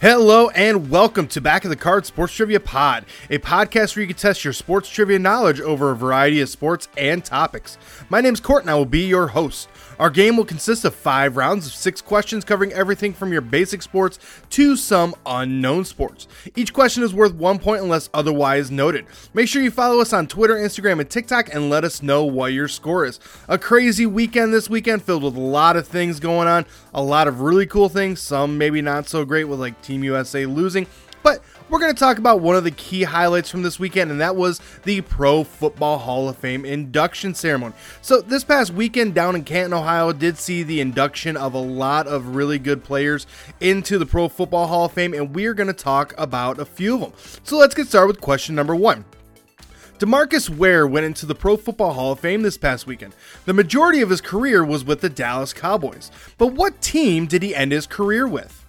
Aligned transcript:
Hello 0.00 0.48
and 0.54 0.88
welcome 0.88 1.26
to 1.26 1.42
Back 1.42 1.64
of 1.64 1.68
the 1.68 1.76
Card 1.76 2.06
Sports 2.06 2.32
Trivia 2.32 2.58
Pod, 2.58 3.04
a 3.28 3.36
podcast 3.36 3.94
where 3.94 4.00
you 4.00 4.06
can 4.06 4.16
test 4.16 4.44
your 4.44 4.54
sports 4.54 4.88
trivia 4.88 5.18
knowledge 5.18 5.60
over 5.60 5.90
a 5.90 5.94
variety 5.94 6.40
of 6.40 6.48
sports 6.48 6.88
and 6.96 7.22
topics. 7.22 7.76
My 8.08 8.22
name's 8.22 8.40
Court 8.40 8.62
and 8.62 8.70
I 8.70 8.76
will 8.76 8.86
be 8.86 9.06
your 9.06 9.26
host. 9.26 9.68
Our 10.00 10.08
game 10.08 10.38
will 10.38 10.46
consist 10.46 10.86
of 10.86 10.94
five 10.94 11.36
rounds 11.36 11.66
of 11.66 11.74
six 11.74 12.00
questions 12.00 12.42
covering 12.42 12.72
everything 12.72 13.12
from 13.12 13.32
your 13.32 13.42
basic 13.42 13.82
sports 13.82 14.18
to 14.48 14.74
some 14.74 15.14
unknown 15.26 15.84
sports. 15.84 16.26
Each 16.56 16.72
question 16.72 17.02
is 17.02 17.12
worth 17.12 17.34
one 17.34 17.58
point 17.58 17.82
unless 17.82 18.08
otherwise 18.14 18.70
noted. 18.70 19.04
Make 19.34 19.46
sure 19.46 19.60
you 19.60 19.70
follow 19.70 20.00
us 20.00 20.14
on 20.14 20.26
Twitter, 20.26 20.54
Instagram, 20.54 21.00
and 21.00 21.10
TikTok 21.10 21.52
and 21.52 21.68
let 21.68 21.84
us 21.84 22.02
know 22.02 22.24
what 22.24 22.54
your 22.54 22.66
score 22.66 23.04
is. 23.04 23.20
A 23.46 23.58
crazy 23.58 24.06
weekend 24.06 24.54
this 24.54 24.70
weekend 24.70 25.02
filled 25.02 25.22
with 25.22 25.36
a 25.36 25.40
lot 25.40 25.76
of 25.76 25.86
things 25.86 26.18
going 26.18 26.48
on, 26.48 26.64
a 26.94 27.02
lot 27.02 27.28
of 27.28 27.42
really 27.42 27.66
cool 27.66 27.90
things, 27.90 28.20
some 28.20 28.56
maybe 28.56 28.80
not 28.80 29.06
so 29.06 29.26
great 29.26 29.44
with 29.44 29.60
like 29.60 29.82
Team 29.82 30.02
USA 30.02 30.46
losing. 30.46 30.86
But 31.22 31.42
we're 31.68 31.78
going 31.78 31.94
to 31.94 31.98
talk 31.98 32.18
about 32.18 32.40
one 32.40 32.56
of 32.56 32.64
the 32.64 32.70
key 32.70 33.02
highlights 33.02 33.50
from 33.50 33.62
this 33.62 33.78
weekend, 33.78 34.10
and 34.10 34.20
that 34.20 34.36
was 34.36 34.60
the 34.84 35.02
Pro 35.02 35.44
Football 35.44 35.98
Hall 35.98 36.28
of 36.28 36.36
Fame 36.36 36.64
induction 36.64 37.34
ceremony. 37.34 37.74
So, 38.02 38.20
this 38.20 38.42
past 38.42 38.72
weekend 38.72 39.14
down 39.14 39.36
in 39.36 39.44
Canton, 39.44 39.74
Ohio, 39.74 40.12
did 40.12 40.38
see 40.38 40.62
the 40.62 40.80
induction 40.80 41.36
of 41.36 41.54
a 41.54 41.58
lot 41.58 42.06
of 42.06 42.34
really 42.34 42.58
good 42.58 42.82
players 42.82 43.26
into 43.60 43.98
the 43.98 44.06
Pro 44.06 44.28
Football 44.28 44.66
Hall 44.66 44.86
of 44.86 44.92
Fame, 44.92 45.14
and 45.14 45.34
we're 45.34 45.54
going 45.54 45.66
to 45.66 45.72
talk 45.72 46.14
about 46.18 46.58
a 46.58 46.64
few 46.64 46.94
of 46.94 47.00
them. 47.00 47.12
So, 47.44 47.56
let's 47.56 47.74
get 47.74 47.86
started 47.86 48.08
with 48.08 48.20
question 48.20 48.54
number 48.54 48.74
one. 48.74 49.04
Demarcus 50.00 50.48
Ware 50.48 50.86
went 50.86 51.04
into 51.04 51.26
the 51.26 51.34
Pro 51.34 51.58
Football 51.58 51.92
Hall 51.92 52.12
of 52.12 52.20
Fame 52.20 52.40
this 52.40 52.56
past 52.56 52.86
weekend. 52.86 53.14
The 53.44 53.52
majority 53.52 54.00
of 54.00 54.08
his 54.08 54.22
career 54.22 54.64
was 54.64 54.82
with 54.82 55.02
the 55.02 55.10
Dallas 55.10 55.52
Cowboys. 55.52 56.10
But 56.38 56.54
what 56.54 56.80
team 56.80 57.26
did 57.26 57.42
he 57.42 57.54
end 57.54 57.72
his 57.72 57.86
career 57.86 58.26
with? 58.26 58.59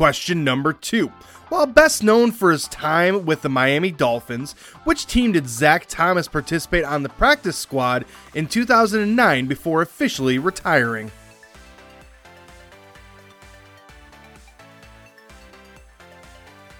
Question 0.00 0.44
number 0.44 0.72
two. 0.72 1.08
While 1.50 1.66
best 1.66 2.02
known 2.02 2.32
for 2.32 2.50
his 2.50 2.66
time 2.68 3.26
with 3.26 3.42
the 3.42 3.50
Miami 3.50 3.90
Dolphins, 3.90 4.54
which 4.84 5.06
team 5.06 5.32
did 5.32 5.46
Zach 5.46 5.84
Thomas 5.86 6.26
participate 6.26 6.84
on 6.84 7.02
the 7.02 7.10
practice 7.10 7.58
squad 7.58 8.06
in 8.34 8.46
2009 8.46 9.44
before 9.44 9.82
officially 9.82 10.38
retiring? 10.38 11.10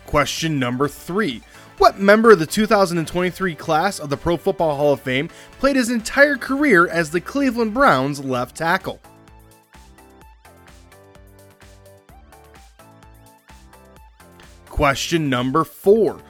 Question 0.07 0.59
number 0.59 0.89
three. 0.89 1.43
What 1.77 1.99
member 1.99 2.31
of 2.31 2.39
the 2.39 2.47
2023 2.47 3.55
class 3.55 3.99
of 3.99 4.09
the 4.09 4.17
Pro 4.17 4.39
Football 4.39 4.77
Hall 4.77 4.95
of 4.95 5.03
Fame 5.03 5.29
played 5.59 5.77
his 5.77 5.91
entire 5.91 6.39
career 6.39 6.89
as 6.89 7.11
the 7.11 7.21
Cleveland 7.21 7.75
Browns 7.75 8.25
left 8.25 8.57
tackle? 8.57 8.99
Question 14.81 15.29
number 15.29 15.63
four. 15.63 16.23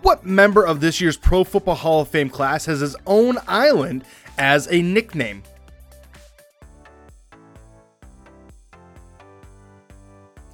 What 0.00 0.24
member 0.24 0.64
of 0.64 0.80
this 0.80 0.98
year's 0.98 1.18
Pro 1.18 1.44
Football 1.44 1.74
Hall 1.74 2.00
of 2.00 2.08
Fame 2.08 2.30
class 2.30 2.64
has 2.64 2.80
his 2.80 2.96
own 3.06 3.36
island 3.46 4.02
as 4.38 4.66
a 4.72 4.80
nickname? 4.80 5.42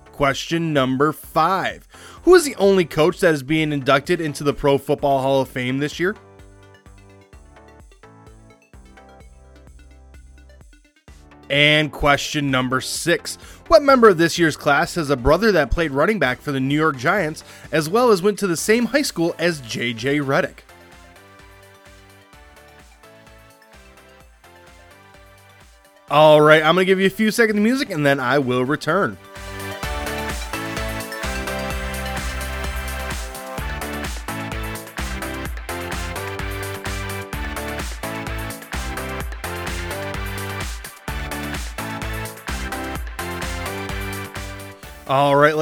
Question 0.06 0.72
number 0.72 1.12
five. 1.12 1.86
Who 2.25 2.34
is 2.34 2.44
the 2.44 2.56
only 2.56 2.84
coach 2.84 3.20
that 3.20 3.32
is 3.32 3.44
being 3.44 3.70
inducted 3.70 4.21
into 4.21 4.42
the 4.42 4.53
Pro 4.53 4.76
Football 4.76 5.22
Hall 5.22 5.41
of 5.41 5.48
Fame 5.48 5.78
this 5.78 6.00
year? 6.00 6.16
And 11.54 11.92
question 11.92 12.50
number 12.50 12.81
six. 12.81 13.37
What 13.69 13.81
member 13.81 14.09
of 14.09 14.19
this 14.19 14.41
year's 14.41 14.56
class 14.56 14.97
has 14.97 15.09
a 15.09 15.16
brother 15.16 15.53
that 15.53 15.70
played 15.70 15.92
running 15.92 16.19
back 16.19 16.41
for 16.41 16.50
the 16.50 16.59
New 16.59 16.75
York 16.75 16.97
Giants, 16.97 17.44
as 17.70 17.88
well 17.88 18.10
as 18.10 18.20
went 18.20 18.41
to 18.41 18.48
the 18.48 18.56
same 18.56 18.87
high 18.87 19.03
school 19.03 19.37
as 19.38 19.60
JJ 19.60 20.25
Redick? 20.25 20.65
All 26.10 26.41
right, 26.41 26.60
I'm 26.60 26.75
going 26.75 26.84
to 26.84 26.91
give 26.91 26.98
you 26.98 27.06
a 27.06 27.10
few 27.10 27.31
seconds 27.31 27.56
of 27.56 27.62
music 27.62 27.88
and 27.88 28.04
then 28.04 28.19
I 28.19 28.41
will 28.41 28.65
return. 28.65 29.16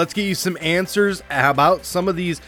Let's 0.03 0.13
get 0.13 0.25
you 0.27 0.35
some 0.35 0.59
answers 0.61 1.23
about 1.31 1.85
some 1.85 2.09
of 2.09 2.17
these 2.17 2.41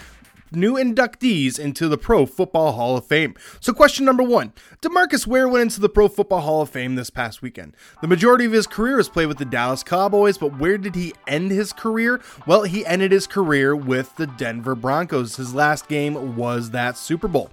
new 0.51 0.75
inductees 0.75 1.57
into 1.57 1.87
the 1.87 1.97
Pro 1.97 2.27
Football 2.27 2.73
Hall 2.73 2.97
of 2.97 3.07
Fame. 3.07 3.37
So, 3.61 3.73
question 3.73 4.05
number 4.05 4.25
one 4.25 4.53
Demarcus 4.83 5.25
Ware 5.25 5.47
went 5.47 5.63
into 5.63 5.81
the 5.81 5.89
Pro 5.89 6.09
Football 6.09 6.41
Hall 6.41 6.63
of 6.63 6.71
Fame 6.71 6.97
this 6.97 7.11
past 7.11 7.43
weekend. 7.43 7.77
The 8.01 8.09
majority 8.09 8.45
of 8.45 8.51
his 8.51 8.67
career 8.67 8.97
was 8.97 9.09
played 9.09 9.27
with 9.27 9.39
the 9.39 9.45
Dallas 9.45 9.85
Cowboys, 9.85 10.37
but 10.37 10.59
where 10.59 10.77
did 10.77 10.97
he 10.97 11.15
end 11.29 11.53
his 11.53 11.73
career? 11.73 12.21
Well, 12.45 12.65
he 12.65 12.85
ended 12.87 13.13
his 13.13 13.29
career 13.29 13.77
with 13.77 14.17
the 14.17 14.27
Denver 14.27 14.75
Broncos. 14.75 15.37
His 15.37 15.55
last 15.55 15.87
game 15.87 16.35
was 16.35 16.71
that 16.71 16.99
Super 16.99 17.29
Bowl. 17.29 17.51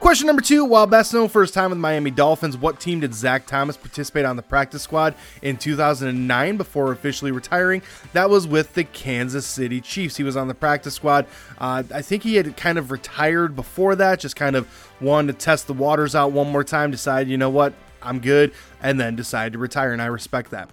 Question 0.00 0.26
number 0.26 0.42
two 0.42 0.64
While 0.64 0.86
best 0.86 1.14
known 1.14 1.28
for 1.28 1.42
his 1.42 1.50
time 1.50 1.70
with 1.70 1.78
Miami 1.78 2.10
Dolphins, 2.10 2.56
what 2.56 2.80
team 2.80 3.00
did 3.00 3.14
Zach 3.14 3.46
Thomas 3.46 3.76
participate 3.76 4.24
on 4.24 4.36
the 4.36 4.42
practice 4.42 4.82
squad 4.82 5.14
in 5.42 5.56
2009 5.56 6.56
before 6.56 6.92
officially 6.92 7.30
retiring? 7.30 7.82
That 8.12 8.30
was 8.30 8.46
with 8.46 8.74
the 8.74 8.84
Kansas 8.84 9.46
City 9.46 9.80
Chiefs. 9.80 10.16
He 10.16 10.22
was 10.22 10.36
on 10.36 10.48
the 10.48 10.54
practice 10.54 10.94
squad. 10.94 11.26
Uh, 11.58 11.82
I 11.92 12.02
think 12.02 12.22
he 12.22 12.36
had 12.36 12.56
kind 12.56 12.78
of 12.78 12.90
retired 12.90 13.56
before 13.56 13.94
that, 13.96 14.20
just 14.20 14.36
kind 14.36 14.56
of 14.56 14.68
wanted 15.00 15.38
to 15.38 15.44
test 15.44 15.66
the 15.66 15.72
waters 15.72 16.14
out 16.14 16.32
one 16.32 16.50
more 16.50 16.64
time, 16.64 16.90
decide, 16.90 17.28
you 17.28 17.36
know 17.36 17.50
what, 17.50 17.72
I'm 18.02 18.20
good, 18.20 18.52
and 18.82 19.00
then 19.00 19.16
decided 19.16 19.54
to 19.54 19.58
retire, 19.58 19.92
and 19.92 20.02
I 20.02 20.06
respect 20.06 20.50
that. 20.50 20.68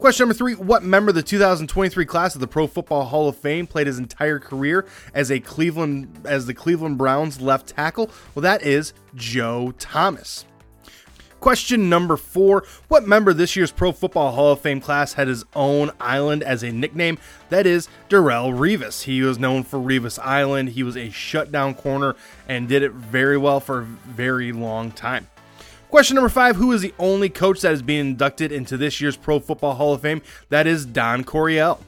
Question 0.00 0.24
number 0.24 0.34
three 0.34 0.54
What 0.54 0.82
member 0.82 1.10
of 1.10 1.14
the 1.14 1.22
2023 1.22 2.06
class 2.06 2.34
of 2.34 2.40
the 2.40 2.46
Pro 2.46 2.66
Football 2.66 3.04
Hall 3.04 3.28
of 3.28 3.36
Fame 3.36 3.66
played 3.66 3.86
his 3.86 3.98
entire 3.98 4.38
career 4.38 4.86
as 5.12 5.30
a 5.30 5.40
Cleveland 5.40 6.22
as 6.24 6.46
the 6.46 6.54
Cleveland 6.54 6.96
Browns 6.96 7.38
left 7.38 7.66
tackle? 7.66 8.10
Well, 8.34 8.40
that 8.40 8.62
is 8.62 8.94
Joe 9.14 9.74
Thomas. 9.78 10.46
Question 11.40 11.90
number 11.90 12.16
four 12.16 12.64
What 12.88 13.06
member 13.06 13.32
of 13.32 13.36
this 13.36 13.54
year's 13.56 13.72
Pro 13.72 13.92
Football 13.92 14.32
Hall 14.32 14.52
of 14.52 14.60
Fame 14.60 14.80
class 14.80 15.12
had 15.12 15.28
his 15.28 15.44
own 15.54 15.90
island 16.00 16.42
as 16.44 16.62
a 16.62 16.72
nickname? 16.72 17.18
That 17.50 17.66
is 17.66 17.86
Darrelle 18.08 18.58
Revis. 18.58 19.02
He 19.02 19.20
was 19.20 19.38
known 19.38 19.64
for 19.64 19.78
Revis 19.78 20.18
Island. 20.18 20.70
He 20.70 20.82
was 20.82 20.96
a 20.96 21.10
shutdown 21.10 21.74
corner 21.74 22.16
and 22.48 22.66
did 22.66 22.82
it 22.82 22.92
very 22.92 23.36
well 23.36 23.60
for 23.60 23.80
a 23.80 23.84
very 23.84 24.50
long 24.52 24.92
time. 24.92 25.26
Question 25.90 26.14
number 26.14 26.28
five 26.28 26.54
Who 26.54 26.70
is 26.70 26.82
the 26.82 26.94
only 27.00 27.28
coach 27.28 27.62
that 27.62 27.72
is 27.72 27.82
being 27.82 28.10
inducted 28.10 28.52
into 28.52 28.76
this 28.76 29.00
year's 29.00 29.16
Pro 29.16 29.40
Football 29.40 29.74
Hall 29.74 29.92
of 29.92 30.02
Fame? 30.02 30.22
That 30.48 30.68
is 30.68 30.86
Don 30.86 31.24
Coryell. 31.24 31.80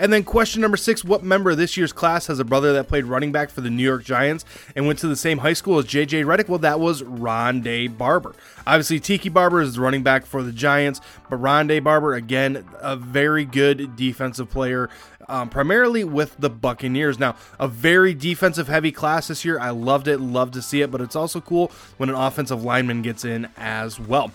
And 0.00 0.10
then 0.10 0.24
question 0.24 0.62
number 0.62 0.78
six 0.78 1.04
What 1.04 1.22
member 1.22 1.50
of 1.50 1.58
this 1.58 1.76
year's 1.76 1.92
class 1.92 2.26
has 2.28 2.38
a 2.38 2.44
brother 2.44 2.72
that 2.72 2.88
played 2.88 3.04
running 3.04 3.32
back 3.32 3.50
for 3.50 3.60
the 3.60 3.68
New 3.68 3.82
York 3.82 4.02
Giants 4.02 4.46
and 4.74 4.86
went 4.86 4.98
to 5.00 5.06
the 5.06 5.14
same 5.14 5.38
high 5.38 5.52
school 5.52 5.78
as 5.78 5.84
JJ 5.84 6.24
Redick? 6.24 6.48
Well, 6.48 6.58
that 6.60 6.80
was 6.80 7.02
Rondé 7.02 7.96
Barber. 7.96 8.34
Obviously, 8.66 8.98
Tiki 8.98 9.28
Barber 9.28 9.60
is 9.60 9.74
the 9.74 9.82
running 9.82 10.02
back 10.02 10.24
for 10.24 10.42
the 10.42 10.52
Giants, 10.52 11.02
but 11.28 11.38
Rondé 11.38 11.84
Barber, 11.84 12.14
again, 12.14 12.66
a 12.80 12.96
very 12.96 13.44
good 13.44 13.94
defensive 13.94 14.48
player 14.48 14.88
um, 15.28 15.50
primarily 15.50 16.02
with 16.02 16.34
the 16.38 16.48
Buccaneers. 16.48 17.18
Now, 17.18 17.36
a 17.58 17.68
very 17.68 18.14
defensive 18.14 18.68
heavy 18.68 18.92
class 18.92 19.28
this 19.28 19.44
year. 19.44 19.60
I 19.60 19.68
loved 19.68 20.08
it, 20.08 20.18
love 20.18 20.50
to 20.52 20.62
see 20.62 20.80
it, 20.80 20.90
but 20.90 21.02
it's 21.02 21.14
also 21.14 21.42
cool 21.42 21.70
when 21.98 22.08
an 22.08 22.14
offensive 22.14 22.64
lineman 22.64 23.02
gets 23.02 23.26
in 23.26 23.48
as 23.58 24.00
well. 24.00 24.32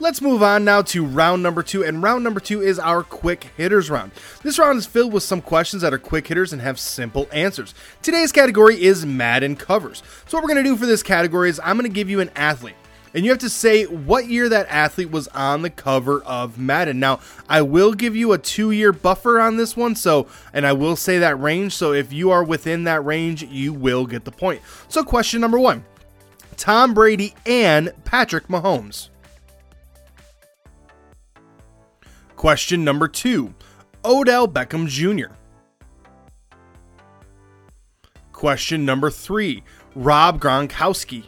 Let's 0.00 0.20
move 0.20 0.42
on 0.42 0.64
now 0.64 0.82
to 0.82 1.04
round 1.04 1.44
number 1.44 1.62
two, 1.62 1.84
and 1.84 2.02
round 2.02 2.24
number 2.24 2.40
two 2.40 2.60
is 2.60 2.80
our 2.80 3.04
quick 3.04 3.44
hitters 3.56 3.88
round. 3.88 4.10
This 4.42 4.58
round 4.58 4.76
is 4.78 4.86
filled 4.86 5.12
with 5.12 5.22
some 5.22 5.40
questions 5.40 5.82
that 5.82 5.94
are 5.94 5.98
quick 5.98 6.26
hitters 6.26 6.52
and 6.52 6.60
have 6.60 6.80
simple 6.80 7.28
answers. 7.32 7.74
Today's 8.02 8.32
category 8.32 8.82
is 8.82 9.06
Madden 9.06 9.54
covers. 9.54 10.02
So, 10.26 10.36
what 10.36 10.42
we're 10.42 10.52
going 10.52 10.64
to 10.64 10.68
do 10.68 10.76
for 10.76 10.86
this 10.86 11.04
category 11.04 11.48
is 11.48 11.60
I'm 11.62 11.78
going 11.78 11.88
to 11.88 11.94
give 11.94 12.10
you 12.10 12.18
an 12.18 12.30
athlete 12.34 12.74
and 13.14 13.24
you 13.24 13.30
have 13.30 13.38
to 13.38 13.48
say 13.48 13.84
what 13.84 14.26
year 14.26 14.48
that 14.48 14.66
athlete 14.68 15.12
was 15.12 15.28
on 15.28 15.62
the 15.62 15.70
cover 15.70 16.20
of 16.24 16.58
Madden. 16.58 16.98
Now, 16.98 17.20
I 17.48 17.62
will 17.62 17.94
give 17.94 18.16
you 18.16 18.32
a 18.32 18.38
two 18.38 18.72
year 18.72 18.92
buffer 18.92 19.40
on 19.40 19.56
this 19.56 19.76
one, 19.76 19.94
so, 19.94 20.26
and 20.52 20.66
I 20.66 20.72
will 20.72 20.96
say 20.96 21.18
that 21.18 21.40
range, 21.40 21.72
so 21.72 21.92
if 21.92 22.12
you 22.12 22.32
are 22.32 22.42
within 22.42 22.82
that 22.84 23.04
range, 23.04 23.44
you 23.44 23.72
will 23.72 24.06
get 24.06 24.24
the 24.24 24.32
point. 24.32 24.60
So, 24.88 25.04
question 25.04 25.40
number 25.40 25.58
one 25.60 25.84
Tom 26.56 26.94
Brady 26.94 27.34
and 27.46 27.92
Patrick 28.04 28.48
Mahomes. 28.48 29.10
Question 32.44 32.84
number 32.84 33.08
two 33.08 33.54
Odell 34.04 34.46
Beckham 34.46 34.86
Jr. 34.86 35.32
Question 38.32 38.84
number 38.84 39.08
three 39.10 39.62
Rob 39.94 40.42
Gronkowski. 40.42 41.24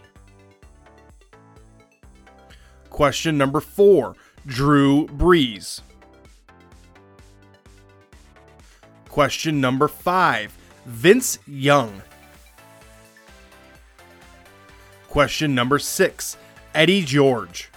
Question 2.90 3.38
number 3.38 3.60
four 3.60 4.14
Drew 4.44 5.06
Brees? 5.06 5.80
Question 9.08 9.58
number 9.58 9.88
five 9.88 10.54
Vince 10.84 11.38
Young. 11.46 12.02
Question 15.08 15.54
number 15.54 15.78
six 15.78 16.36
Eddie 16.74 17.00
George. 17.00 17.70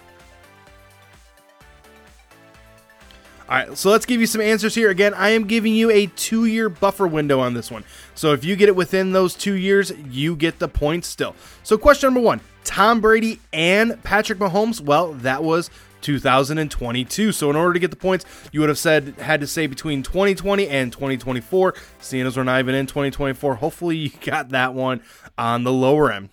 All 3.50 3.56
right, 3.56 3.76
so 3.76 3.90
let's 3.90 4.06
give 4.06 4.22
you 4.22 4.28
some 4.28 4.42
answers 4.42 4.76
here. 4.76 4.92
Again, 4.92 5.16
I 5.16 5.30
am 5.30 5.48
giving 5.48 5.74
you 5.74 5.90
a 5.90 6.06
two 6.06 6.46
year 6.46 6.70
buffer 6.70 7.08
window 7.08 7.40
on 7.40 7.56
this 7.56 7.72
one. 7.72 7.84
So 8.14 8.32
if 8.32 8.46
you 8.46 8.56
get 8.56 8.70
it 8.70 8.76
within 8.76 9.12
those 9.12 9.34
two 9.34 9.56
years, 9.56 9.92
you 10.12 10.36
get 10.36 10.60
the 10.60 10.68
points 10.68 11.08
still. 11.08 11.36
So, 11.64 11.76
question 11.76 12.08
number 12.08 12.20
one 12.20 12.42
Tom 12.64 13.02
Brady 13.02 13.40
and 13.52 14.04
Patrick 14.04 14.38
Mahomes, 14.38 14.80
well, 14.80 15.14
that 15.14 15.44
was 15.44 15.72
2022. 16.02 17.32
So 17.32 17.50
in 17.50 17.56
order 17.56 17.74
to 17.74 17.80
get 17.80 17.90
the 17.90 17.98
points, 17.98 18.24
you 18.52 18.60
would 18.60 18.70
have 18.70 18.78
said 18.78 19.16
had 19.18 19.42
to 19.42 19.48
say 19.48 19.66
between 19.66 20.04
2020 20.04 20.68
and 20.68 20.94
2024. 20.94 21.74
Seeing 22.00 22.28
as 22.28 22.38
we're 22.38 22.44
not 22.44 22.60
even 22.60 22.76
in 22.76 22.86
2024, 22.86 23.56
hopefully 23.56 23.98
you 23.98 24.12
got 24.22 24.50
that 24.50 24.76
one 24.76 25.02
on 25.40 25.64
the 25.64 25.74
lower 25.74 26.12
end. 26.12 26.30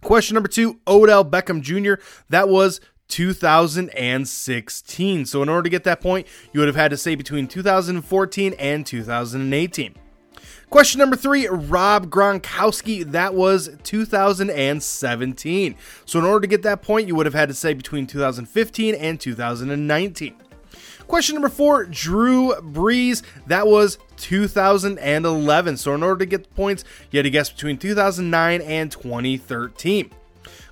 Question 0.00 0.34
number 0.34 0.48
two, 0.48 0.80
Odell 0.86 1.24
Beckham 1.26 1.60
Jr. 1.60 2.02
That 2.30 2.48
was 2.48 2.80
2016. 3.08 5.26
So 5.26 5.42
in 5.42 5.48
order 5.48 5.62
to 5.62 5.70
get 5.70 5.84
that 5.84 6.00
point, 6.00 6.26
you 6.52 6.58
would 6.60 6.68
have 6.68 6.76
had 6.76 6.90
to 6.90 6.96
say 6.96 7.14
between 7.14 7.46
2014 7.46 8.54
and 8.54 8.86
2018. 8.86 9.94
Question 10.70 10.98
number 10.98 11.14
three, 11.14 11.46
Rob 11.46 12.10
Gronkowski. 12.10 13.04
That 13.12 13.34
was 13.34 13.70
2017. 13.84 15.76
So 16.04 16.18
in 16.18 16.24
order 16.24 16.40
to 16.40 16.48
get 16.48 16.62
that 16.62 16.82
point, 16.82 17.06
you 17.06 17.14
would 17.14 17.26
have 17.26 17.34
had 17.34 17.48
to 17.48 17.54
say 17.54 17.74
between 17.74 18.08
2015 18.08 18.94
and 18.94 19.20
2019. 19.20 20.34
Question 21.06 21.34
number 21.34 21.48
four, 21.48 21.84
Drew 21.84 22.54
Brees. 22.54 23.22
That 23.46 23.66
was 23.66 23.98
2011. 24.16 25.76
So 25.76 25.94
in 25.94 26.02
order 26.02 26.18
to 26.18 26.26
get 26.26 26.44
the 26.44 26.54
points, 26.54 26.84
you 27.10 27.18
had 27.18 27.24
to 27.24 27.30
guess 27.30 27.50
between 27.50 27.78
2009 27.78 28.60
and 28.62 28.90
2013. 28.90 30.10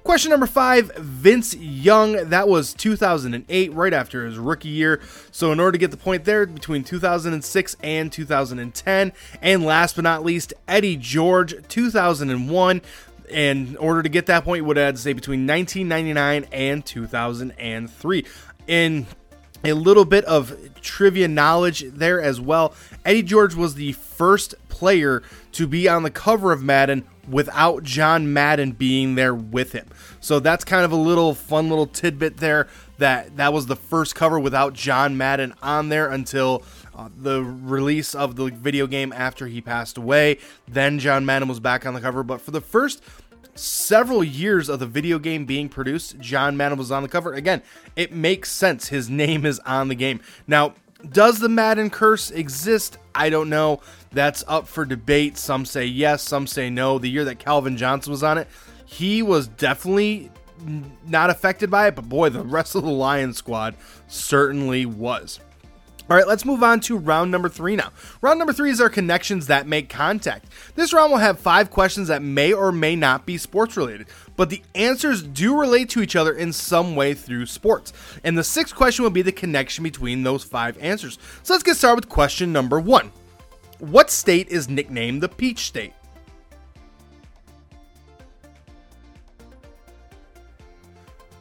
Question 0.04 0.30
number 0.30 0.46
five, 0.46 0.90
Vince 0.96 1.54
Young. 1.54 2.28
That 2.30 2.48
was 2.48 2.74
2008, 2.74 3.72
right 3.72 3.94
after 3.94 4.26
his 4.26 4.36
rookie 4.36 4.68
year. 4.68 5.00
So, 5.30 5.52
in 5.52 5.60
order 5.60 5.72
to 5.72 5.78
get 5.78 5.92
the 5.92 5.96
point 5.96 6.24
there, 6.24 6.44
between 6.44 6.82
2006 6.82 7.76
and 7.82 8.10
2010. 8.10 9.12
And 9.40 9.64
last 9.64 9.94
but 9.94 10.02
not 10.02 10.24
least, 10.24 10.54
Eddie 10.66 10.96
George, 10.96 11.54
2001. 11.68 12.82
And 13.30 13.68
in 13.68 13.76
order 13.76 14.02
to 14.02 14.08
get 14.08 14.26
that 14.26 14.42
point, 14.42 14.62
you 14.62 14.64
would 14.64 14.74
to 14.74 14.96
say 14.96 15.12
between 15.12 15.46
1999 15.46 16.46
and 16.52 16.84
2003. 16.84 18.26
In 18.66 19.06
a 19.64 19.72
little 19.72 20.04
bit 20.04 20.24
of 20.24 20.56
trivia 20.80 21.28
knowledge 21.28 21.84
there 21.92 22.20
as 22.20 22.40
well. 22.40 22.74
Eddie 23.04 23.22
George 23.22 23.54
was 23.54 23.74
the 23.74 23.92
first 23.92 24.54
player 24.68 25.22
to 25.52 25.66
be 25.66 25.88
on 25.88 26.02
the 26.02 26.10
cover 26.10 26.52
of 26.52 26.62
Madden 26.62 27.04
without 27.28 27.82
John 27.84 28.32
Madden 28.32 28.72
being 28.72 29.14
there 29.14 29.34
with 29.34 29.72
him. 29.72 29.86
So 30.20 30.40
that's 30.40 30.64
kind 30.64 30.84
of 30.84 30.92
a 30.92 30.96
little 30.96 31.34
fun 31.34 31.68
little 31.68 31.86
tidbit 31.86 32.38
there 32.38 32.68
that 32.98 33.36
that 33.36 33.52
was 33.52 33.66
the 33.66 33.76
first 33.76 34.14
cover 34.14 34.38
without 34.38 34.74
John 34.74 35.16
Madden 35.16 35.54
on 35.62 35.88
there 35.88 36.10
until 36.10 36.62
uh, 36.94 37.08
the 37.16 37.42
release 37.42 38.14
of 38.14 38.36
the 38.36 38.46
video 38.50 38.86
game 38.86 39.12
after 39.12 39.46
he 39.46 39.60
passed 39.60 39.96
away. 39.96 40.38
Then 40.68 40.98
John 40.98 41.24
Madden 41.24 41.48
was 41.48 41.60
back 41.60 41.86
on 41.86 41.94
the 41.94 42.00
cover, 42.00 42.22
but 42.22 42.40
for 42.40 42.50
the 42.50 42.60
first 42.60 43.02
several 43.54 44.24
years 44.24 44.68
of 44.68 44.78
the 44.78 44.86
video 44.86 45.18
game 45.18 45.44
being 45.44 45.68
produced, 45.68 46.18
John 46.18 46.56
Madden 46.56 46.78
was 46.78 46.90
on 46.90 47.02
the 47.02 47.08
cover. 47.08 47.34
Again, 47.34 47.62
it 47.96 48.12
makes 48.12 48.50
sense. 48.50 48.88
His 48.88 49.10
name 49.10 49.44
is 49.44 49.58
on 49.60 49.88
the 49.88 49.94
game. 49.94 50.20
Now, 50.46 50.74
does 51.10 51.40
the 51.40 51.48
Madden 51.48 51.90
curse 51.90 52.30
exist? 52.30 52.98
I 53.14 53.28
don't 53.28 53.48
know. 53.48 53.80
That's 54.12 54.44
up 54.46 54.68
for 54.68 54.84
debate. 54.84 55.36
Some 55.36 55.64
say 55.64 55.84
yes, 55.86 56.22
some 56.22 56.46
say 56.46 56.70
no. 56.70 56.98
The 56.98 57.10
year 57.10 57.24
that 57.24 57.38
Calvin 57.38 57.76
Johnson 57.76 58.12
was 58.12 58.22
on 58.22 58.38
it, 58.38 58.48
he 58.84 59.22
was 59.22 59.48
definitely 59.48 60.30
not 61.06 61.30
affected 61.30 61.70
by 61.70 61.88
it, 61.88 61.96
but 61.96 62.08
boy, 62.08 62.28
the 62.28 62.44
rest 62.44 62.74
of 62.74 62.84
the 62.84 62.90
Lion 62.90 63.32
squad 63.32 63.74
certainly 64.06 64.86
was. 64.86 65.40
All 66.10 66.16
right, 66.16 66.26
let's 66.26 66.44
move 66.44 66.62
on 66.62 66.80
to 66.80 66.98
round 66.98 67.30
number 67.30 67.48
three 67.48 67.76
now. 67.76 67.90
Round 68.20 68.38
number 68.38 68.52
three 68.52 68.70
is 68.70 68.80
our 68.80 68.90
connections 68.90 69.46
that 69.46 69.68
make 69.68 69.88
contact. 69.88 70.46
This 70.74 70.92
round 70.92 71.12
will 71.12 71.18
have 71.18 71.38
five 71.38 71.70
questions 71.70 72.08
that 72.08 72.22
may 72.22 72.52
or 72.52 72.72
may 72.72 72.96
not 72.96 73.24
be 73.24 73.38
sports 73.38 73.76
related, 73.76 74.08
but 74.36 74.50
the 74.50 74.62
answers 74.74 75.22
do 75.22 75.58
relate 75.58 75.88
to 75.90 76.02
each 76.02 76.16
other 76.16 76.32
in 76.32 76.52
some 76.52 76.96
way 76.96 77.14
through 77.14 77.46
sports. 77.46 77.92
And 78.24 78.36
the 78.36 78.44
sixth 78.44 78.74
question 78.74 79.04
will 79.04 79.10
be 79.10 79.22
the 79.22 79.32
connection 79.32 79.84
between 79.84 80.22
those 80.22 80.42
five 80.42 80.76
answers. 80.78 81.18
So 81.44 81.54
let's 81.54 81.62
get 81.62 81.76
started 81.76 82.04
with 82.04 82.08
question 82.08 82.52
number 82.52 82.80
one 82.80 83.12
What 83.78 84.10
state 84.10 84.48
is 84.48 84.68
nicknamed 84.68 85.22
the 85.22 85.28
Peach 85.28 85.60
State? 85.60 85.92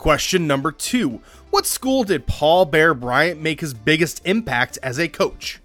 Question 0.02 0.48
number 0.48 0.72
two 0.72 1.22
What 1.52 1.68
school 1.68 2.04
did 2.04 2.26
Paul 2.26 2.66
Bear 2.66 2.96
Bryant 2.96 3.40
make 3.40 3.62
his 3.62 3.76
biggest 3.76 4.20
impact 4.26 4.80
as 4.82 4.98
a 4.98 5.08
coach? 5.08 5.60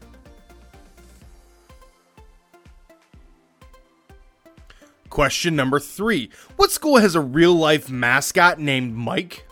Question 5.08 5.56
number 5.56 5.80
three 5.80 6.28
What 6.56 6.70
school 6.70 6.98
has 6.98 7.14
a 7.14 7.20
real 7.22 7.54
life 7.54 7.88
mascot 7.88 8.60
named 8.60 8.94
Mike? 8.94 9.46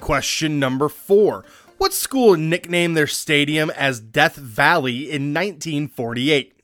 Question 0.00 0.58
number 0.58 0.88
four 0.88 1.44
What 1.76 1.92
school 1.94 2.34
nicknamed 2.36 2.96
their 2.96 3.06
stadium 3.06 3.70
as 3.70 4.00
Death 4.00 4.34
Valley 4.34 5.02
in 5.04 5.32
1948? 5.32 6.57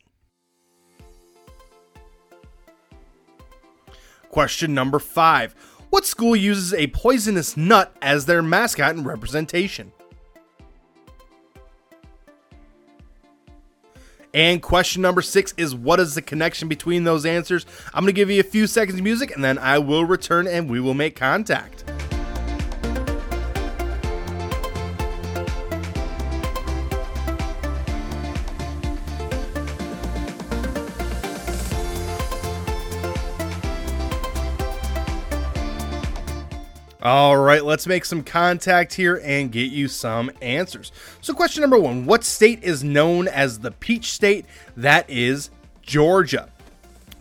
Question 4.34 4.75
number 4.75 4.98
five 4.98 5.54
What 5.90 6.04
school 6.04 6.34
uses 6.34 6.75
a 6.75 6.88
poisonous 6.88 7.56
nut 7.56 7.96
as 8.02 8.26
their 8.26 8.42
mascot 8.42 8.97
and 8.97 9.06
representation? 9.06 9.92
And 14.35 14.61
question 14.61 15.02
number 15.02 15.23
six 15.23 15.54
is 15.56 15.73
what 15.73 16.00
is 16.00 16.16
the 16.16 16.23
connection 16.23 16.66
between 16.66 17.04
those 17.04 17.25
answers? 17.25 17.64
I'm 17.94 18.02
going 18.02 18.12
to 18.12 18.12
give 18.12 18.28
you 18.28 18.40
a 18.40 18.42
few 18.42 18.66
seconds 18.66 18.99
of 18.99 19.04
music 19.04 19.32
and 19.32 19.44
then 19.44 19.56
I 19.56 19.78
will 19.78 20.04
return 20.04 20.49
and 20.49 20.68
we 20.68 20.80
will 20.80 20.94
make 20.94 21.14
contact. 21.14 21.85
All 37.04 37.37
right, 37.37 37.62
let's 37.62 37.87
make 37.87 38.06
some 38.06 38.23
contact 38.23 38.94
here 38.94 39.20
and 39.23 39.52
get 39.52 39.70
you 39.70 39.88
some 39.88 40.30
answers. 40.40 40.90
So, 41.20 41.34
question 41.34 41.61
number 41.61 41.78
one 41.78 42.06
What 42.06 42.25
state 42.25 42.62
is 42.62 42.82
known 42.82 43.28
as 43.28 43.58
the 43.58 43.73
Peach 43.73 44.11
State? 44.12 44.46
That 44.75 45.04
is 45.11 45.50
Georgia. 45.82 46.49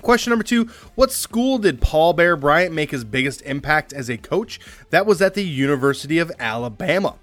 Question 0.01 0.31
number 0.31 0.45
two 0.45 0.69
What 0.95 1.11
school 1.11 1.57
did 1.57 1.81
Paul 1.81 2.13
Bear 2.13 2.37
Bryant 2.37 2.73
make 2.73 2.91
his 2.91 3.03
biggest 3.03 3.41
impact 3.41 3.91
as 3.91 4.09
a 4.09 4.17
coach? 4.17 4.57
That 4.89 5.05
was 5.05 5.21
at 5.21 5.33
the 5.33 5.43
University 5.43 6.17
of 6.17 6.31
Alabama. 6.39 7.15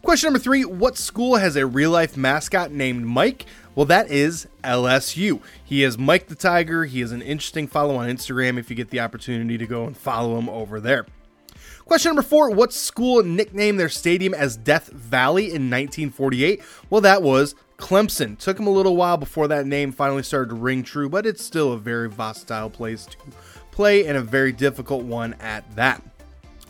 Question 0.00 0.28
number 0.28 0.38
three 0.38 0.64
What 0.64 0.96
school 0.96 1.36
has 1.36 1.54
a 1.54 1.66
real 1.66 1.90
life 1.90 2.16
mascot 2.16 2.70
named 2.70 3.04
Mike? 3.04 3.44
Well, 3.74 3.84
that 3.86 4.10
is 4.10 4.48
LSU. 4.62 5.42
He 5.62 5.84
is 5.84 5.98
Mike 5.98 6.28
the 6.28 6.34
Tiger. 6.34 6.86
He 6.86 7.02
is 7.02 7.12
an 7.12 7.20
interesting 7.20 7.66
follow 7.66 7.96
on 7.96 8.08
Instagram 8.08 8.58
if 8.58 8.70
you 8.70 8.76
get 8.76 8.88
the 8.88 9.00
opportunity 9.00 9.58
to 9.58 9.66
go 9.66 9.84
and 9.84 9.94
follow 9.94 10.38
him 10.38 10.48
over 10.48 10.80
there. 10.80 11.04
Question 11.86 12.10
number 12.10 12.22
four 12.22 12.50
What 12.50 12.72
school 12.72 13.22
nicknamed 13.22 13.78
their 13.78 13.90
stadium 13.90 14.32
as 14.32 14.56
Death 14.56 14.88
Valley 14.88 15.44
in 15.44 15.70
1948? 15.70 16.62
Well, 16.88 17.02
that 17.02 17.22
was 17.22 17.54
Clemson. 17.76 18.38
Took 18.38 18.56
them 18.56 18.66
a 18.66 18.70
little 18.70 18.96
while 18.96 19.18
before 19.18 19.48
that 19.48 19.66
name 19.66 19.92
finally 19.92 20.22
started 20.22 20.48
to 20.48 20.54
ring 20.54 20.82
true, 20.82 21.10
but 21.10 21.26
it's 21.26 21.44
still 21.44 21.72
a 21.72 21.78
very 21.78 22.08
volatile 22.08 22.70
place 22.70 23.04
to 23.06 23.16
play 23.70 24.06
and 24.06 24.16
a 24.16 24.22
very 24.22 24.50
difficult 24.50 25.04
one 25.04 25.34
at 25.40 25.76
that. 25.76 26.02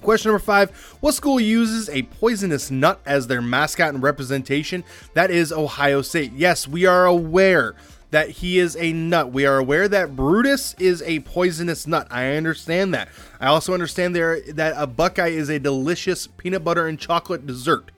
Question 0.02 0.30
number 0.33 0.44
five 0.44 0.71
What 1.00 1.14
school 1.14 1.38
uses 1.38 1.88
a 1.88 2.02
poisonous 2.02 2.73
nut 2.73 3.00
as 3.06 3.28
their 3.28 3.40
mascot 3.40 3.94
and 3.94 4.02
representation? 4.02 4.83
That 5.14 5.30
is 5.30 5.52
Ohio 5.52 6.02
State. 6.02 6.33
Yes, 6.33 6.66
we 6.66 6.87
are 6.87 7.06
aware 7.06 7.76
that 8.14 8.30
he 8.30 8.61
is 8.61 8.76
a 8.76 8.92
nut. 8.92 9.33
We 9.33 9.44
are 9.44 9.59
aware 9.59 9.88
that 9.88 10.14
Brutus 10.14 10.76
is 10.78 11.02
a 11.02 11.18
poisonous 11.18 11.85
nut. 11.85 12.06
I 12.12 12.37
understand 12.37 12.94
that. 12.94 13.09
I 13.40 13.49
also 13.49 13.75
understand 13.75 14.14
there 14.14 14.40
that 14.52 14.73
a 14.76 14.87
Buckeye 14.87 15.30
is 15.30 15.49
a 15.49 15.59
delicious 15.59 16.28
peanut 16.28 16.62
butter 16.62 16.87
and 16.87 16.97
chocolate 16.97 17.44
dessert. 17.44 17.90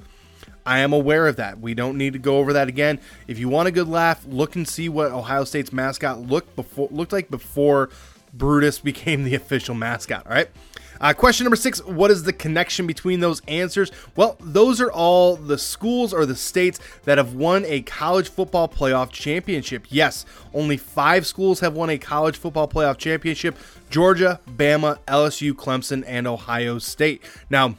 I 0.65 0.79
am 0.79 0.95
aware 0.95 1.27
of 1.27 1.37
that. 1.37 1.61
We 1.61 1.75
don't 1.75 1.99
need 1.99 2.15
to 2.15 2.19
go 2.19 2.39
over 2.39 2.55
that 2.55 2.67
again. 2.67 2.99
If 3.29 3.39
you 3.39 3.51
want 3.51 3.69
a 3.69 3.71
good 3.71 3.89
laugh, 3.89 4.25
look 4.27 4.57
and 4.57 4.67
see 4.67 4.89
what 4.89 5.13
Ohio 5.13 5.45
State's 5.45 5.71
mascot 5.71 6.23
looked 6.23 6.57
before 6.57 6.89
looked 6.91 7.13
like 7.13 7.31
before 7.31 7.91
Brutus 8.33 8.79
became 8.79 9.23
the 9.25 9.35
official 9.43 9.75
mascot. 9.75 10.27
All 10.27 10.33
right. 10.33 10.49
Uh, 11.01 11.13
question 11.13 11.45
number 11.45 11.57
six 11.57 11.85
What 11.85 12.11
is 12.11 12.23
the 12.23 12.33
connection 12.33 12.87
between 12.87 13.21
those 13.21 13.43
answers? 13.49 13.91
Well, 14.17 14.37
those 14.41 14.81
are 14.81 14.91
all 14.91 15.37
the 15.37 15.59
schools 15.59 16.13
or 16.13 16.27
the 16.27 16.37
states 16.37 16.81
that 17.05 17.19
have 17.19 17.35
won 17.35 17.65
a 17.67 17.83
college 17.83 18.29
football 18.29 18.69
playoff 18.69 19.11
championship. 19.11 19.87
Yes, 19.89 20.25
only 20.55 20.77
five 20.77 21.27
schools 21.27 21.61
have 21.61 21.75
won 21.75 21.91
a 21.91 21.99
college 21.99 22.37
football 22.37 22.69
playoff 22.69 22.99
championship 22.99 23.57
Georgia, 23.91 24.41
Bama, 24.49 24.99
LSU, 25.07 25.53
Clemson, 25.53 26.03
and 26.07 26.27
Ohio 26.27 26.79
State. 26.79 27.23
Now, 27.51 27.77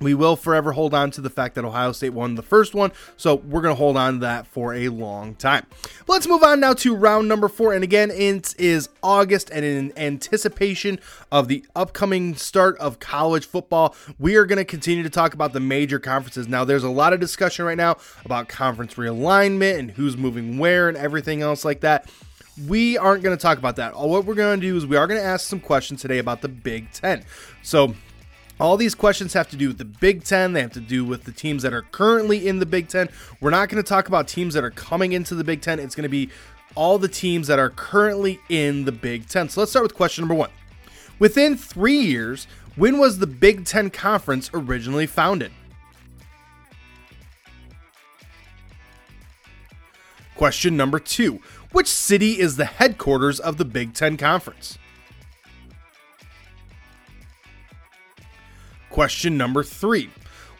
we 0.00 0.14
will 0.14 0.36
forever 0.36 0.72
hold 0.72 0.94
on 0.94 1.10
to 1.12 1.20
the 1.20 1.30
fact 1.30 1.54
that 1.54 1.64
Ohio 1.64 1.92
State 1.92 2.10
won 2.10 2.34
the 2.34 2.42
first 2.42 2.74
one, 2.74 2.92
so 3.16 3.36
we're 3.36 3.60
going 3.60 3.74
to 3.74 3.78
hold 3.78 3.96
on 3.96 4.14
to 4.14 4.20
that 4.20 4.46
for 4.46 4.74
a 4.74 4.88
long 4.88 5.34
time. 5.34 5.66
Let's 6.06 6.26
move 6.26 6.42
on 6.42 6.60
now 6.60 6.72
to 6.74 6.94
round 6.94 7.28
number 7.28 7.48
four. 7.48 7.74
And 7.74 7.84
again, 7.84 8.10
it 8.10 8.54
is 8.58 8.88
August, 9.02 9.50
and 9.50 9.64
in 9.64 9.92
anticipation 9.98 10.98
of 11.30 11.48
the 11.48 11.64
upcoming 11.76 12.34
start 12.34 12.78
of 12.78 12.98
college 12.98 13.46
football, 13.46 13.94
we 14.18 14.36
are 14.36 14.46
going 14.46 14.58
to 14.58 14.64
continue 14.64 15.02
to 15.02 15.10
talk 15.10 15.34
about 15.34 15.52
the 15.52 15.60
major 15.60 15.98
conferences. 15.98 16.48
Now, 16.48 16.64
there's 16.64 16.84
a 16.84 16.90
lot 16.90 17.12
of 17.12 17.20
discussion 17.20 17.64
right 17.64 17.76
now 17.76 17.96
about 18.24 18.48
conference 18.48 18.94
realignment 18.94 19.78
and 19.78 19.90
who's 19.90 20.16
moving 20.16 20.58
where 20.58 20.88
and 20.88 20.96
everything 20.96 21.42
else 21.42 21.64
like 21.64 21.80
that 21.80 22.10
we 22.68 22.98
aren't 22.98 23.22
going 23.22 23.34
to 23.34 23.40
talk 23.40 23.58
about 23.58 23.76
that. 23.76 23.94
All 23.94 24.10
what 24.10 24.24
we're 24.24 24.34
going 24.34 24.60
to 24.60 24.66
do 24.66 24.76
is 24.76 24.86
we 24.86 24.96
are 24.96 25.06
going 25.06 25.20
to 25.20 25.26
ask 25.26 25.46
some 25.46 25.60
questions 25.60 26.02
today 26.02 26.18
about 26.18 26.42
the 26.42 26.48
Big 26.48 26.90
Ten. 26.92 27.24
So 27.62 27.94
all 28.60 28.76
these 28.76 28.94
questions 28.94 29.32
have 29.32 29.48
to 29.50 29.56
do 29.56 29.68
with 29.68 29.78
the 29.78 29.84
Big 29.86 30.22
Ten. 30.22 30.52
They 30.52 30.60
have 30.60 30.72
to 30.72 30.80
do 30.80 31.04
with 31.04 31.24
the 31.24 31.32
teams 31.32 31.62
that 31.62 31.72
are 31.72 31.82
currently 31.82 32.46
in 32.46 32.58
the 32.58 32.66
Big 32.66 32.88
Ten. 32.88 33.08
We're 33.40 33.50
not 33.50 33.70
going 33.70 33.82
to 33.82 33.88
talk 33.88 34.06
about 34.06 34.28
teams 34.28 34.54
that 34.54 34.62
are 34.62 34.70
coming 34.70 35.12
into 35.12 35.34
the 35.34 35.44
Big 35.44 35.62
Ten. 35.62 35.80
It's 35.80 35.94
going 35.94 36.02
to 36.04 36.10
be 36.10 36.28
all 36.74 36.98
the 36.98 37.08
teams 37.08 37.46
that 37.46 37.58
are 37.58 37.70
currently 37.70 38.38
in 38.48 38.84
the 38.84 38.92
Big 38.92 39.28
Ten. 39.28 39.48
So 39.48 39.60
let's 39.60 39.72
start 39.72 39.84
with 39.84 39.94
question 39.94 40.22
number 40.22 40.34
one. 40.34 40.50
Within 41.18 41.56
three 41.56 41.98
years, 41.98 42.46
when 42.76 42.98
was 42.98 43.18
the 43.18 43.26
Big 43.26 43.64
Ten 43.64 43.90
Conference 43.90 44.50
originally 44.52 45.06
founded? 45.06 45.52
Question 50.36 50.76
number 50.76 50.98
two 50.98 51.40
Which 51.72 51.88
city 51.88 52.38
is 52.38 52.56
the 52.56 52.64
headquarters 52.66 53.40
of 53.40 53.56
the 53.56 53.64
Big 53.64 53.94
Ten 53.94 54.16
Conference? 54.16 54.78
Question 58.90 59.36
number 59.36 59.62
three 59.62 60.10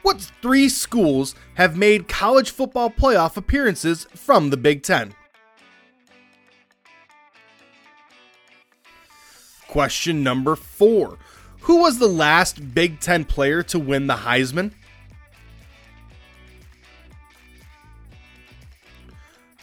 What 0.03 0.21
three 0.41 0.69
schools 0.69 1.35
have 1.55 1.77
made 1.77 2.09
college 2.09 2.51
football 2.51 2.89
playoff 2.89 3.37
appearances 3.37 4.07
from 4.15 4.51
the 4.51 4.57
Big 4.57 4.83
Ten? 4.83 5.15
Question 9.67 10.23
number 10.23 10.55
four 10.55 11.19
Who 11.63 11.81
was 11.83 11.99
the 11.99 12.09
last 12.09 12.73
Big 12.75 13.01
Ten 13.01 13.25
player 13.25 13.63
to 13.65 13.79
win 13.79 14.07
the 14.07 14.17
Heisman? 14.17 14.73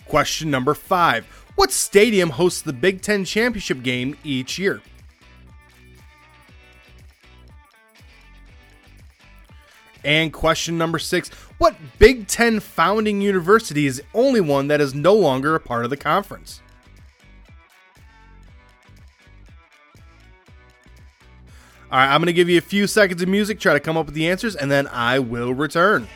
Question 0.06 0.52
number 0.52 0.74
five 0.74 1.26
What 1.56 1.72
stadium 1.72 2.32
hosts 2.32 2.62
the 2.62 2.74
Big 2.74 3.02
Ten 3.02 3.24
championship 3.24 3.82
game 3.82 4.18
each 4.26 4.60
year? 4.60 4.82
And 10.08 10.32
question 10.32 10.78
number 10.78 11.00
six 11.00 11.30
What 11.58 11.76
Big 12.00 12.28
Ten 12.28 12.62
founding 12.62 13.20
university 13.20 13.86
is 13.86 13.98
the 13.98 14.06
only 14.14 14.40
one 14.40 14.70
that 14.70 14.80
is 14.80 14.96
no 14.96 15.14
longer 15.14 15.54
a 15.54 15.60
part 15.60 15.84
of 15.84 15.90
the 15.90 15.98
conference? 15.98 16.62
All 21.92 22.00
right, 22.00 22.08
I'm 22.08 22.20
going 22.20 22.28
to 22.28 22.34
give 22.34 22.50
you 22.50 22.58
a 22.58 22.62
few 22.62 22.88
seconds 22.88 23.22
of 23.22 23.28
music, 23.30 23.60
try 23.60 23.74
to 23.74 23.80
come 23.80 23.98
up 23.98 24.06
with 24.06 24.16
the 24.16 24.30
answers, 24.30 24.56
and 24.56 24.72
then 24.72 24.88
I 24.88 25.20
will 25.20 25.54
return. 25.54 26.08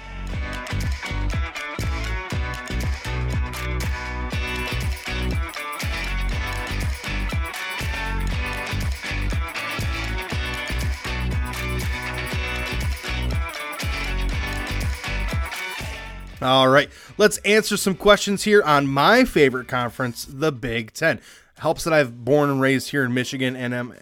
Let's 17.22 17.38
answer 17.46 17.78
some 17.78 17.94
questions 17.94 18.46
here 18.46 18.63
on 18.63 18.88
my 18.88 19.24
favorite 19.24 19.68
conference, 19.68 20.25
the 20.28 20.51
Big 20.51 20.92
Ten. 20.92 21.22
Helps 21.60 21.84
that 21.84 21.94
I've 21.94 22.25
born 22.25 22.50
and 22.50 22.60
raised 22.60 22.90
here 22.90 23.04
in 23.04 23.13
Michigan 23.13 23.56
and 23.56 23.75
am 23.75 23.94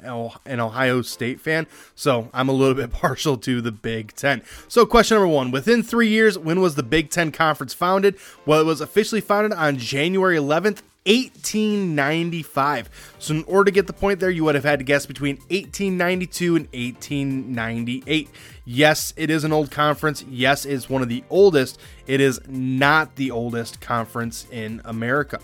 an 0.46 0.62
Ohio 0.62 1.02
State 1.02 1.42
fan, 1.42 1.68
so 1.94 2.30
I'm 2.34 2.48
a 2.48 2.54
little 2.54 2.76
bit 2.82 2.94
partial 2.94 3.36
to 3.40 3.60
the 3.60 3.74
Big 3.74 4.16
Ten. 4.16 4.42
So, 4.70 4.86
question 4.86 5.16
number 5.18 5.28
one 5.28 5.52
Within 5.52 5.84
three 5.84 6.08
years, 6.08 6.40
when 6.40 6.62
was 6.62 6.76
the 6.76 6.84
Big 6.84 7.10
Ten 7.10 7.34
Conference 7.34 7.74
founded? 7.74 8.16
Well, 8.46 8.62
it 8.62 8.66
was 8.66 8.80
officially 8.80 9.20
founded 9.20 9.52
on 9.52 9.76
January 9.76 10.38
11th, 10.38 10.82
1895. 11.06 12.90
So, 13.20 13.34
in 13.34 13.44
order 13.46 13.66
to 13.66 13.72
get 13.72 13.88
the 13.88 13.94
point 13.94 14.20
there, 14.20 14.30
you 14.30 14.44
would 14.44 14.56
have 14.56 14.64
had 14.64 14.80
to 14.80 14.86
guess 14.86 15.06
between 15.06 15.38
1892 15.50 16.56
and 16.56 16.66
1898. 16.68 18.30
Yes, 18.66 19.14
it 19.18 19.30
is 19.30 19.44
an 19.44 19.52
old 19.52 19.72
conference. 19.72 20.24
Yes, 20.30 20.66
it's 20.66 20.90
one 20.90 21.02
of 21.02 21.10
the 21.10 21.24
oldest. 21.30 21.80
It 22.06 22.22
is 22.22 22.40
not 22.48 23.16
the 23.16 23.32
oldest 23.32 23.82
conference 23.82 24.46
in 24.52 24.82
America. 24.86 25.40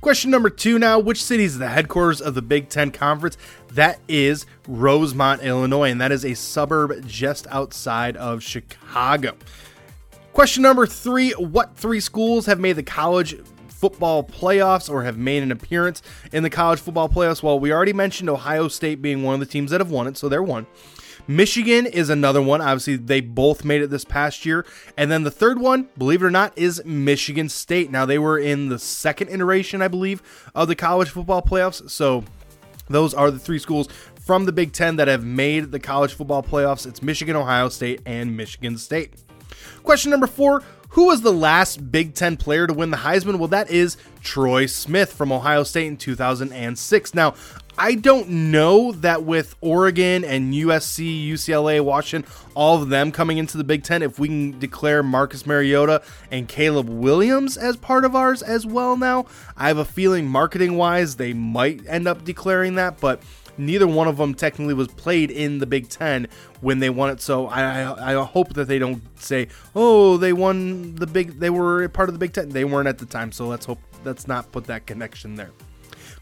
Question 0.00 0.30
number 0.30 0.50
two 0.50 0.78
now 0.78 0.98
Which 0.98 1.20
city 1.20 1.42
is 1.42 1.58
the 1.58 1.68
headquarters 1.68 2.20
of 2.20 2.34
the 2.34 2.42
Big 2.42 2.68
Ten 2.68 2.92
Conference? 2.92 3.36
That 3.72 3.98
is 4.06 4.46
Rosemont, 4.68 5.42
Illinois, 5.42 5.90
and 5.90 6.00
that 6.00 6.12
is 6.12 6.24
a 6.24 6.34
suburb 6.34 7.06
just 7.08 7.46
outside 7.48 8.16
of 8.16 8.42
Chicago. 8.42 9.34
Question 10.32 10.62
number 10.62 10.86
three 10.86 11.32
What 11.32 11.76
three 11.76 11.98
schools 11.98 12.46
have 12.46 12.60
made 12.60 12.74
the 12.74 12.82
college 12.82 13.36
football 13.76 14.24
playoffs 14.24 14.90
or 14.90 15.04
have 15.04 15.18
made 15.18 15.42
an 15.42 15.52
appearance 15.52 16.02
in 16.32 16.42
the 16.42 16.50
college 16.50 16.80
football 16.80 17.08
playoffs? 17.08 17.42
Well, 17.42 17.60
we 17.60 17.72
already 17.72 17.92
mentioned 17.92 18.30
Ohio 18.30 18.68
State 18.68 19.02
being 19.02 19.22
one 19.22 19.34
of 19.34 19.40
the 19.40 19.46
teams 19.46 19.70
that 19.70 19.80
have 19.80 19.90
won 19.90 20.06
it, 20.06 20.16
so 20.16 20.28
they're 20.28 20.42
one. 20.42 20.66
Michigan 21.28 21.86
is 21.86 22.08
another 22.08 22.40
one. 22.40 22.60
Obviously, 22.60 22.96
they 22.96 23.20
both 23.20 23.64
made 23.64 23.82
it 23.82 23.90
this 23.90 24.04
past 24.04 24.46
year. 24.46 24.64
And 24.96 25.10
then 25.10 25.24
the 25.24 25.30
third 25.30 25.58
one, 25.58 25.88
believe 25.98 26.22
it 26.22 26.26
or 26.26 26.30
not, 26.30 26.56
is 26.56 26.84
Michigan 26.84 27.48
State. 27.48 27.90
Now, 27.90 28.06
they 28.06 28.18
were 28.18 28.38
in 28.38 28.68
the 28.68 28.78
second 28.78 29.30
iteration, 29.30 29.82
I 29.82 29.88
believe, 29.88 30.22
of 30.54 30.68
the 30.68 30.76
college 30.76 31.10
football 31.10 31.42
playoffs. 31.42 31.90
So 31.90 32.22
those 32.88 33.12
are 33.12 33.30
the 33.32 33.40
three 33.40 33.58
schools 33.58 33.88
from 34.20 34.44
the 34.44 34.52
Big 34.52 34.72
Ten 34.72 34.96
that 34.96 35.08
have 35.08 35.24
made 35.24 35.72
the 35.72 35.80
college 35.80 36.14
football 36.14 36.42
playoffs. 36.42 36.86
It's 36.86 37.02
Michigan, 37.02 37.34
Ohio 37.34 37.68
State, 37.68 38.02
and 38.06 38.36
Michigan 38.36 38.78
State. 38.78 39.14
Question 39.82 40.10
number 40.10 40.26
four 40.26 40.62
Who 40.96 41.08
was 41.08 41.20
the 41.20 41.30
last 41.30 41.92
Big 41.92 42.14
Ten 42.14 42.38
player 42.38 42.66
to 42.66 42.72
win 42.72 42.90
the 42.90 42.96
Heisman? 42.96 43.36
Well, 43.36 43.48
that 43.48 43.70
is 43.70 43.98
Troy 44.22 44.64
Smith 44.64 45.12
from 45.12 45.30
Ohio 45.30 45.62
State 45.62 45.88
in 45.88 45.98
2006. 45.98 47.12
Now, 47.12 47.34
I 47.76 47.96
don't 47.96 48.30
know 48.30 48.92
that 48.92 49.22
with 49.22 49.56
Oregon 49.60 50.24
and 50.24 50.54
USC, 50.54 51.28
UCLA, 51.28 51.84
Washington, 51.84 52.32
all 52.54 52.82
of 52.82 52.88
them 52.88 53.12
coming 53.12 53.36
into 53.36 53.58
the 53.58 53.64
Big 53.64 53.84
Ten, 53.84 54.00
if 54.00 54.18
we 54.18 54.28
can 54.28 54.58
declare 54.58 55.02
Marcus 55.02 55.44
Mariota 55.44 56.00
and 56.30 56.48
Caleb 56.48 56.88
Williams 56.88 57.58
as 57.58 57.76
part 57.76 58.06
of 58.06 58.16
ours 58.16 58.40
as 58.40 58.64
well 58.64 58.96
now. 58.96 59.26
I 59.54 59.68
have 59.68 59.76
a 59.76 59.84
feeling 59.84 60.26
marketing 60.26 60.78
wise, 60.78 61.16
they 61.16 61.34
might 61.34 61.86
end 61.86 62.08
up 62.08 62.24
declaring 62.24 62.76
that, 62.76 63.00
but 63.00 63.20
neither 63.58 63.86
one 63.86 64.08
of 64.08 64.16
them 64.16 64.34
technically 64.34 64.74
was 64.74 64.88
played 64.88 65.30
in 65.30 65.58
the 65.58 65.66
Big 65.66 65.88
Ten 65.88 66.28
when 66.60 66.78
they 66.78 66.90
won 66.90 67.10
it. 67.10 67.20
So 67.20 67.46
I, 67.46 68.12
I, 68.12 68.24
hope 68.24 68.54
that 68.54 68.68
they 68.68 68.78
don't 68.78 69.02
say, 69.20 69.48
oh, 69.74 70.16
they 70.16 70.32
won 70.32 70.94
the 70.96 71.06
big, 71.06 71.38
they 71.38 71.50
were 71.50 71.88
part 71.88 72.08
of 72.08 72.14
the 72.14 72.18
Big 72.18 72.32
Ten. 72.32 72.48
They 72.48 72.64
weren't 72.64 72.88
at 72.88 72.98
the 72.98 73.06
time. 73.06 73.32
So 73.32 73.46
let's 73.46 73.66
hope 73.66 73.80
let's 74.04 74.26
not 74.26 74.50
put 74.52 74.64
that 74.64 74.86
connection 74.86 75.34
there. 75.34 75.50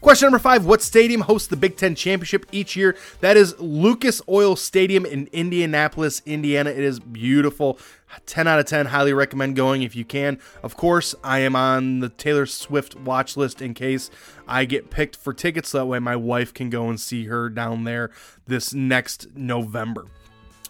Question 0.01 0.27
number 0.27 0.39
five 0.39 0.65
What 0.65 0.81
stadium 0.83 1.21
hosts 1.21 1.47
the 1.47 1.57
Big 1.57 1.77
Ten 1.77 1.95
Championship 1.95 2.45
each 2.51 2.75
year? 2.75 2.95
That 3.21 3.37
is 3.37 3.59
Lucas 3.59 4.21
Oil 4.29 4.55
Stadium 4.55 5.05
in 5.05 5.27
Indianapolis, 5.31 6.21
Indiana. 6.25 6.69
It 6.69 6.83
is 6.83 6.99
beautiful. 6.99 7.79
10 8.25 8.47
out 8.47 8.59
of 8.59 8.65
10. 8.65 8.87
Highly 8.87 9.13
recommend 9.13 9.55
going 9.55 9.81
if 9.81 9.95
you 9.95 10.05
can. 10.05 10.39
Of 10.63 10.75
course, 10.75 11.15
I 11.23 11.39
am 11.39 11.55
on 11.55 11.99
the 11.99 12.09
Taylor 12.09 12.45
Swift 12.45 12.95
watch 12.95 13.37
list 13.37 13.61
in 13.61 13.73
case 13.73 14.09
I 14.47 14.65
get 14.65 14.89
picked 14.89 15.15
for 15.15 15.33
tickets. 15.33 15.69
So 15.69 15.79
that 15.79 15.85
way 15.85 15.99
my 15.99 16.15
wife 16.15 16.53
can 16.53 16.69
go 16.69 16.89
and 16.89 16.99
see 16.99 17.25
her 17.25 17.49
down 17.49 17.83
there 17.83 18.11
this 18.47 18.73
next 18.73 19.35
November. 19.35 20.05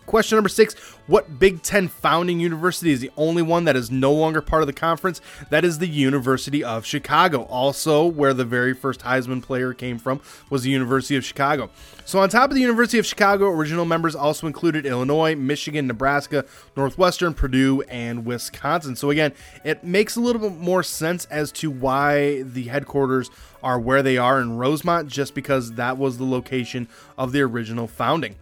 Question 0.06 0.36
number 0.36 0.50
six 0.50 0.76
What 1.08 1.40
Big 1.40 1.64
Ten 1.64 1.88
founding 1.88 2.40
university 2.40 2.92
is 2.92 3.00
the 3.00 3.12
only 3.18 3.42
one 3.42 3.66
that 3.66 3.76
is 3.76 3.90
no 3.90 4.14
longer 4.14 4.42
part 4.42 4.62
of 4.62 4.68
the 4.68 4.74
conference? 4.74 5.20
That 5.50 5.66
is 5.66 5.80
the 5.80 5.88
University 5.88 6.64
of 6.64 6.86
Chicago. 6.86 7.44
Also, 7.44 8.06
where 8.06 8.34
the 8.34 8.46
very 8.46 8.74
first 8.74 9.02
Heisman 9.02 9.42
player 9.42 9.74
came 9.74 9.98
from 9.98 10.22
was 10.50 10.62
the 10.62 10.70
University 10.70 11.16
of 11.16 11.26
Chicago. 11.26 11.72
So, 12.06 12.20
on 12.20 12.30
top 12.30 12.52
of 12.52 12.56
the 12.56 12.62
University 12.62 13.00
of 13.00 13.06
Chicago, 13.06 13.50
original 13.50 13.86
members 13.86 14.16
also 14.16 14.46
included 14.46 14.86
Illinois, 14.86 15.36
Michigan, 15.36 15.88
Nebraska, 15.88 16.46
Northwestern, 16.78 17.34
Purdue, 17.34 17.82
and 17.84 18.26
Wisconsin. 18.26 18.96
So, 18.96 19.10
again, 19.10 19.34
it 19.64 19.84
makes 19.84 20.16
a 20.16 20.22
little 20.22 20.42
bit 20.42 20.56
more 20.56 20.84
sense 20.84 21.26
as 21.26 21.52
to 21.54 21.72
why 21.72 22.44
the 22.44 22.66
headquarters 22.66 23.32
are 23.64 23.80
where 23.80 24.04
they 24.04 24.20
are 24.20 24.40
in 24.40 24.58
Rosemont, 24.58 25.08
just 25.08 25.34
because 25.34 25.74
that 25.74 25.98
was 25.98 26.20
the 26.20 26.26
location 26.26 26.88
of 27.18 27.32
the 27.32 27.42
original 27.42 27.88
founding. 27.88 28.36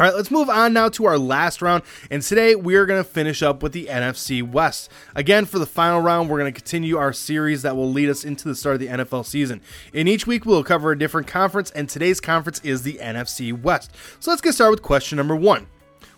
All 0.00 0.06
right, 0.06 0.14
let's 0.14 0.30
move 0.30 0.48
on 0.48 0.74
now 0.74 0.88
to 0.90 1.06
our 1.06 1.18
last 1.18 1.60
round. 1.60 1.82
And 2.08 2.22
today 2.22 2.54
we 2.54 2.76
are 2.76 2.86
going 2.86 3.02
to 3.02 3.08
finish 3.08 3.42
up 3.42 3.64
with 3.64 3.72
the 3.72 3.86
NFC 3.86 4.48
West. 4.48 4.92
Again, 5.16 5.44
for 5.44 5.58
the 5.58 5.66
final 5.66 6.00
round, 6.00 6.30
we're 6.30 6.38
going 6.38 6.54
to 6.54 6.56
continue 6.56 6.96
our 6.96 7.12
series 7.12 7.62
that 7.62 7.74
will 7.74 7.90
lead 7.90 8.08
us 8.08 8.22
into 8.22 8.46
the 8.46 8.54
start 8.54 8.74
of 8.74 8.80
the 8.80 8.86
NFL 8.86 9.26
season. 9.26 9.60
In 9.92 10.06
each 10.06 10.24
week, 10.24 10.46
we'll 10.46 10.62
cover 10.62 10.92
a 10.92 10.98
different 10.98 11.26
conference, 11.26 11.72
and 11.72 11.88
today's 11.88 12.20
conference 12.20 12.60
is 12.62 12.84
the 12.84 13.00
NFC 13.02 13.52
West. 13.52 13.90
So 14.20 14.30
let's 14.30 14.40
get 14.40 14.52
started 14.52 14.70
with 14.70 14.82
question 14.82 15.16
number 15.16 15.34
one 15.34 15.66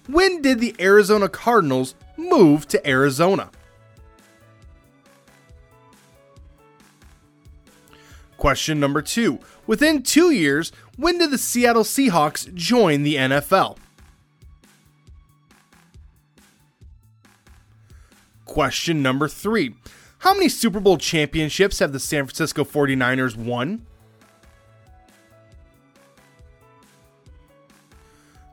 When 0.08 0.42
did 0.42 0.60
the 0.60 0.76
Arizona 0.78 1.30
Cardinals 1.30 1.94
move 2.18 2.68
to 2.68 2.86
Arizona? 2.86 3.50
Question 8.36 8.78
number 8.78 9.00
two 9.00 9.38
Within 9.70 10.02
two 10.02 10.32
years, 10.32 10.72
when 10.96 11.18
did 11.18 11.30
the 11.30 11.38
Seattle 11.38 11.84
Seahawks 11.84 12.52
join 12.54 13.04
the 13.04 13.14
NFL? 13.14 13.76
Question 18.46 19.00
number 19.00 19.28
three 19.28 19.76
How 20.18 20.34
many 20.34 20.48
Super 20.48 20.80
Bowl 20.80 20.98
championships 20.98 21.78
have 21.78 21.92
the 21.92 22.00
San 22.00 22.24
Francisco 22.24 22.64
49ers 22.64 23.36
won? 23.36 23.86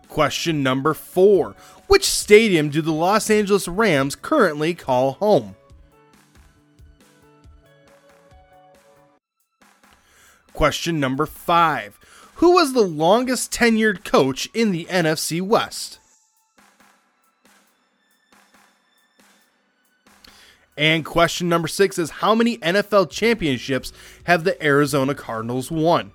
Question 0.08 0.62
number 0.62 0.94
four 0.94 1.56
Which 1.88 2.06
stadium 2.06 2.70
do 2.70 2.84
the 2.84 2.94
Los 2.94 3.32
Angeles 3.32 3.68
Rams 3.68 4.16
currently 4.16 4.76
call 4.76 5.14
home? 5.14 5.56
Question 10.58 11.00
number 11.00 11.28
five 11.28 12.00
Who 12.38 12.56
was 12.56 12.74
the 12.74 12.82
longest 12.82 13.52
tenured 13.52 14.04
coach 14.04 14.50
in 14.56 14.72
the 14.72 14.86
NFC 14.86 15.40
West? 15.40 16.00
And 20.76 21.06
question 21.06 21.48
number 21.48 21.68
six 21.68 22.00
is 22.00 22.10
How 22.10 22.34
many 22.34 22.58
NFL 22.58 23.12
championships 23.12 23.94
have 24.24 24.46
the 24.46 24.60
Arizona 24.66 25.14
Cardinals 25.14 25.70
won? 25.70 26.12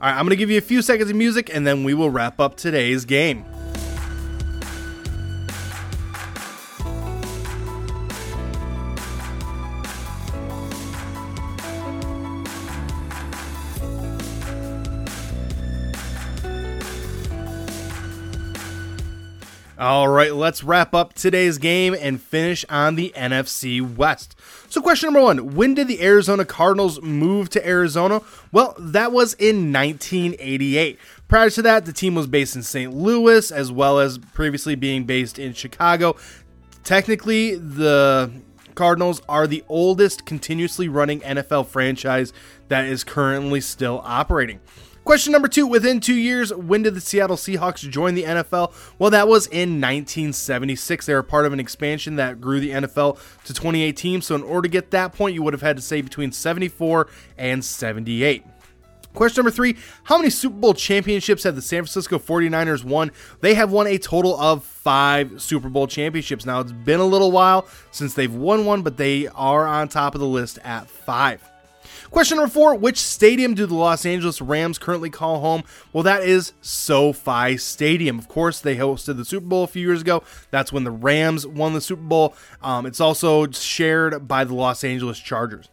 All 0.00 0.08
right, 0.08 0.12
I'm 0.12 0.24
going 0.24 0.30
to 0.30 0.36
give 0.36 0.50
you 0.50 0.56
a 0.56 0.62
few 0.62 0.80
seconds 0.80 1.10
of 1.10 1.16
music 1.16 1.54
and 1.54 1.66
then 1.66 1.84
we 1.84 1.92
will 1.92 2.08
wrap 2.08 2.40
up 2.40 2.56
today's 2.56 3.04
game. 3.04 3.44
All 19.82 20.06
right, 20.06 20.32
let's 20.32 20.62
wrap 20.62 20.94
up 20.94 21.12
today's 21.12 21.58
game 21.58 21.92
and 21.92 22.22
finish 22.22 22.64
on 22.68 22.94
the 22.94 23.12
NFC 23.16 23.80
West. 23.82 24.36
So, 24.68 24.80
question 24.80 25.08
number 25.08 25.20
one 25.20 25.56
When 25.56 25.74
did 25.74 25.88
the 25.88 26.00
Arizona 26.04 26.44
Cardinals 26.44 27.02
move 27.02 27.50
to 27.50 27.68
Arizona? 27.68 28.20
Well, 28.52 28.76
that 28.78 29.10
was 29.10 29.34
in 29.34 29.72
1988. 29.72 31.00
Prior 31.26 31.50
to 31.50 31.62
that, 31.62 31.84
the 31.84 31.92
team 31.92 32.14
was 32.14 32.28
based 32.28 32.54
in 32.54 32.62
St. 32.62 32.94
Louis 32.94 33.50
as 33.50 33.72
well 33.72 33.98
as 33.98 34.18
previously 34.18 34.76
being 34.76 35.02
based 35.02 35.36
in 35.36 35.52
Chicago. 35.52 36.14
Technically, 36.84 37.56
the 37.56 38.30
Cardinals 38.76 39.20
are 39.28 39.48
the 39.48 39.64
oldest 39.68 40.24
continuously 40.24 40.88
running 40.88 41.22
NFL 41.22 41.66
franchise 41.66 42.32
that 42.68 42.84
is 42.84 43.02
currently 43.02 43.60
still 43.60 44.00
operating. 44.04 44.60
Question 45.04 45.32
number 45.32 45.48
two 45.48 45.66
Within 45.66 46.00
two 46.00 46.14
years, 46.14 46.54
when 46.54 46.82
did 46.82 46.94
the 46.94 47.00
Seattle 47.00 47.36
Seahawks 47.36 47.88
join 47.88 48.14
the 48.14 48.22
NFL? 48.22 48.72
Well, 48.98 49.10
that 49.10 49.26
was 49.26 49.46
in 49.48 49.80
1976. 49.80 51.06
They 51.06 51.14
were 51.14 51.24
part 51.24 51.44
of 51.44 51.52
an 51.52 51.58
expansion 51.58 52.16
that 52.16 52.40
grew 52.40 52.60
the 52.60 52.70
NFL 52.70 53.18
to 53.44 53.54
28 53.54 53.96
teams. 53.96 54.26
So, 54.26 54.36
in 54.36 54.42
order 54.42 54.62
to 54.62 54.68
get 54.68 54.92
that 54.92 55.12
point, 55.12 55.34
you 55.34 55.42
would 55.42 55.54
have 55.54 55.62
had 55.62 55.76
to 55.76 55.82
say 55.82 56.02
between 56.02 56.30
74 56.30 57.08
and 57.36 57.64
78. 57.64 58.44
Question 59.14 59.42
number 59.42 59.50
three 59.50 59.76
How 60.04 60.18
many 60.18 60.30
Super 60.30 60.56
Bowl 60.56 60.72
championships 60.72 61.42
have 61.42 61.56
the 61.56 61.62
San 61.62 61.82
Francisco 61.82 62.18
49ers 62.18 62.84
won? 62.84 63.10
They 63.40 63.54
have 63.54 63.72
won 63.72 63.88
a 63.88 63.98
total 63.98 64.38
of 64.40 64.64
five 64.64 65.42
Super 65.42 65.68
Bowl 65.68 65.88
championships. 65.88 66.46
Now, 66.46 66.60
it's 66.60 66.72
been 66.72 67.00
a 67.00 67.04
little 67.04 67.32
while 67.32 67.66
since 67.90 68.14
they've 68.14 68.32
won 68.32 68.64
one, 68.64 68.82
but 68.82 68.96
they 68.96 69.26
are 69.28 69.66
on 69.66 69.88
top 69.88 70.14
of 70.14 70.20
the 70.20 70.26
list 70.28 70.60
at 70.62 70.88
five. 70.88 71.51
Question 72.10 72.36
number 72.36 72.50
four 72.50 72.74
Which 72.74 72.98
stadium 72.98 73.54
do 73.54 73.66
the 73.66 73.74
Los 73.74 74.04
Angeles 74.04 74.40
Rams 74.40 74.78
currently 74.78 75.10
call 75.10 75.40
home? 75.40 75.64
Well, 75.92 76.02
that 76.02 76.22
is 76.22 76.52
SoFi 76.60 77.56
Stadium. 77.56 78.18
Of 78.18 78.28
course, 78.28 78.60
they 78.60 78.76
hosted 78.76 79.16
the 79.16 79.24
Super 79.24 79.46
Bowl 79.46 79.64
a 79.64 79.68
few 79.68 79.86
years 79.86 80.02
ago. 80.02 80.22
That's 80.50 80.72
when 80.72 80.84
the 80.84 80.90
Rams 80.90 81.46
won 81.46 81.72
the 81.74 81.80
Super 81.80 82.02
Bowl. 82.02 82.34
Um, 82.62 82.86
it's 82.86 83.00
also 83.00 83.50
shared 83.50 84.26
by 84.28 84.44
the 84.44 84.54
Los 84.54 84.84
Angeles 84.84 85.18
Chargers. 85.18 85.68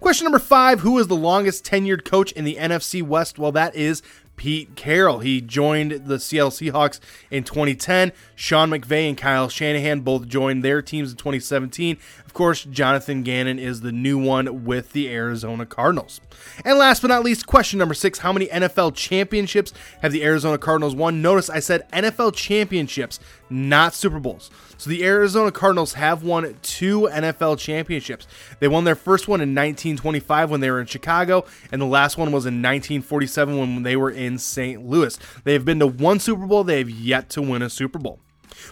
Question 0.00 0.24
number 0.24 0.38
five 0.38 0.80
Who 0.80 0.98
is 0.98 1.08
the 1.08 1.16
longest 1.16 1.64
tenured 1.64 2.04
coach 2.04 2.32
in 2.32 2.44
the 2.44 2.56
NFC 2.56 3.02
West? 3.02 3.38
Well, 3.38 3.52
that 3.52 3.74
is 3.76 4.02
Pete 4.40 4.74
Carroll. 4.74 5.18
He 5.18 5.42
joined 5.42 6.06
the 6.06 6.18
Seattle 6.18 6.50
Seahawks 6.50 6.98
in 7.30 7.44
2010. 7.44 8.10
Sean 8.34 8.70
McVay 8.70 9.06
and 9.06 9.18
Kyle 9.18 9.50
Shanahan 9.50 10.00
both 10.00 10.28
joined 10.28 10.64
their 10.64 10.80
teams 10.80 11.10
in 11.10 11.18
2017. 11.18 11.98
Of 12.24 12.32
course, 12.32 12.64
Jonathan 12.64 13.22
Gannon 13.22 13.58
is 13.58 13.82
the 13.82 13.92
new 13.92 14.16
one 14.16 14.64
with 14.64 14.92
the 14.92 15.10
Arizona 15.10 15.66
Cardinals. 15.66 16.22
And 16.64 16.78
last 16.78 17.02
but 17.02 17.08
not 17.08 17.22
least, 17.22 17.46
question 17.46 17.78
number 17.78 17.92
six 17.92 18.20
How 18.20 18.32
many 18.32 18.46
NFL 18.46 18.94
championships 18.94 19.74
have 20.00 20.10
the 20.10 20.24
Arizona 20.24 20.56
Cardinals 20.56 20.94
won? 20.94 21.20
Notice 21.20 21.50
I 21.50 21.58
said 21.58 21.86
NFL 21.90 22.34
championships, 22.34 23.20
not 23.50 23.92
Super 23.92 24.20
Bowls. 24.20 24.48
So 24.78 24.88
the 24.88 25.04
Arizona 25.04 25.52
Cardinals 25.52 25.92
have 25.92 26.22
won 26.22 26.56
two 26.62 27.02
NFL 27.12 27.58
championships. 27.58 28.26
They 28.60 28.68
won 28.68 28.84
their 28.84 28.94
first 28.94 29.28
one 29.28 29.42
in 29.42 29.50
1925 29.50 30.50
when 30.50 30.60
they 30.60 30.70
were 30.70 30.80
in 30.80 30.86
Chicago, 30.86 31.44
and 31.70 31.82
the 31.82 31.86
last 31.86 32.16
one 32.16 32.32
was 32.32 32.46
in 32.46 32.62
1947 32.62 33.58
when 33.58 33.82
they 33.82 33.96
were 33.96 34.10
in 34.10 34.29
St. 34.38 34.84
Louis. 34.84 35.18
They 35.44 35.52
have 35.52 35.64
been 35.64 35.78
to 35.80 35.86
one 35.86 36.20
Super 36.20 36.46
Bowl, 36.46 36.64
they 36.64 36.78
have 36.78 36.90
yet 36.90 37.30
to 37.30 37.42
win 37.42 37.62
a 37.62 37.70
Super 37.70 37.98
Bowl. 37.98 38.20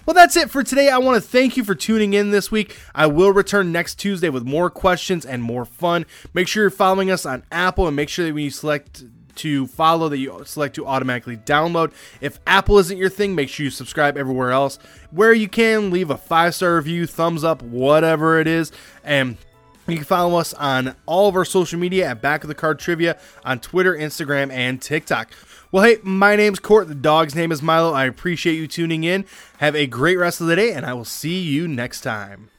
Well, 0.05 0.15
that's 0.15 0.37
it 0.37 0.51
for 0.51 0.63
today. 0.63 0.89
I 0.89 0.99
want 0.99 1.23
to 1.23 1.29
thank 1.29 1.57
you 1.57 1.65
for 1.65 1.75
tuning 1.75 2.13
in 2.13 2.31
this 2.31 2.51
week. 2.51 2.77
I 2.95 3.07
will 3.07 3.33
return 3.33 3.73
next 3.73 3.97
Tuesday 3.97 4.29
with 4.29 4.45
more 4.45 4.71
questions 4.71 5.25
and 5.25 5.43
more 5.43 5.65
fun. 5.65 6.05
Make 6.35 6.49
sure 6.49 6.65
you're 6.65 6.71
following 6.71 7.11
us 7.11 7.25
on 7.25 7.43
Apple 7.51 7.87
and 7.87 7.97
make 7.97 8.09
sure 8.09 8.27
that 8.27 8.35
when 8.35 8.45
you 8.45 8.51
select 8.51 9.05
to 9.39 9.67
follow 9.69 10.09
that 10.09 10.19
you 10.19 10.43
select 10.45 10.75
to 10.75 10.87
automatically 10.87 11.37
download. 11.37 11.93
If 12.21 12.41
Apple 12.47 12.79
isn't 12.79 12.99
your 12.99 13.09
thing, 13.09 13.35
make 13.35 13.49
sure 13.49 13.65
you 13.65 13.71
subscribe 13.71 14.17
everywhere 14.19 14.51
else. 14.51 14.79
Where 15.11 15.33
you 15.33 15.49
can, 15.49 15.91
leave 15.91 16.11
a 16.11 16.17
five 16.17 16.55
star 16.55 16.77
review, 16.77 17.07
thumbs 17.07 17.45
up, 17.45 17.63
whatever 17.63 18.41
it 18.41 18.47
is. 18.47 18.73
And 19.05 19.37
you 19.89 19.97
can 19.97 20.05
follow 20.05 20.39
us 20.39 20.53
on 20.55 20.95
all 21.07 21.29
of 21.29 21.37
our 21.37 21.45
social 21.45 21.79
media 21.79 22.07
at 22.07 22.21
Back 22.21 22.45
of 22.45 22.49
the 22.49 22.55
Card 22.55 22.79
Trivia 22.79 23.19
on 23.45 23.59
Twitter, 23.59 23.95
Instagram, 23.95 24.51
and 24.53 24.83
TikTok. 24.83 25.31
Well, 25.73 25.85
hey, 25.85 25.99
my 26.03 26.37
name's 26.37 26.59
Court. 26.59 26.89
The 26.89 26.95
dog's 26.95 27.35
name 27.35 27.53
is 27.53 27.63
Milo. 27.63 27.93
I 27.93 28.05
appreciate 28.07 28.55
you 28.55 28.67
tuning 28.67 29.05
in. 29.05 29.25
Have 29.59 29.75
a 29.75 29.87
great 29.87 30.17
rest 30.17 30.41
of 30.41 30.47
the 30.47 30.57
day, 30.57 30.73
and 30.73 30.85
I 30.85 30.93
will 30.95 31.05
see 31.05 31.41
you 31.41 31.67
next 31.67 32.03
time. 32.03 32.51